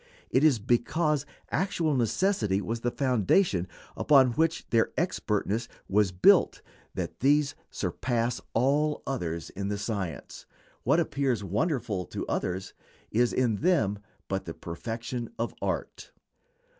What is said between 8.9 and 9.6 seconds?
others